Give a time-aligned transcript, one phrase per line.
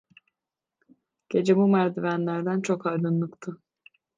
[1.29, 3.57] Gece bu merdivenlerden çok aydınlıktı…